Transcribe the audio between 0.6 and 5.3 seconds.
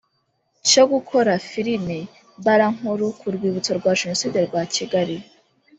cyo gukora filimi mbarankuru ku rwibutso rwa jenoside rwa kigali